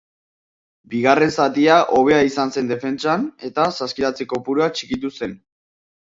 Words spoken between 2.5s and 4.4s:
zen defentsan, eta saskiratze